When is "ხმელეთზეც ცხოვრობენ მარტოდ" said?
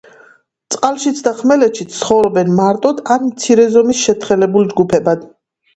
1.41-3.05